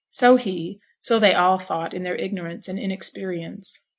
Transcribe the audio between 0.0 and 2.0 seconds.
So he so they all thought